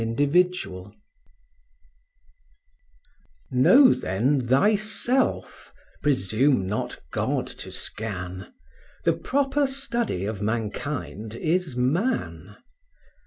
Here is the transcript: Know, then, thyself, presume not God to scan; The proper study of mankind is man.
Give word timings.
Know, 3.51 3.93
then, 3.93 4.47
thyself, 4.47 5.71
presume 6.01 6.65
not 6.65 6.97
God 7.11 7.45
to 7.45 7.71
scan; 7.71 8.51
The 9.05 9.13
proper 9.13 9.67
study 9.67 10.25
of 10.25 10.41
mankind 10.41 11.35
is 11.35 11.75
man. 11.77 12.55